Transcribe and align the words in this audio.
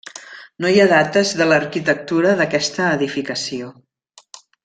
No 0.63 0.69
hi 0.75 0.79
ha 0.83 0.87
dates 0.91 1.33
de 1.41 1.47
l'arquitectura 1.49 2.33
d'aquesta 2.41 2.89
edificació. 2.97 3.71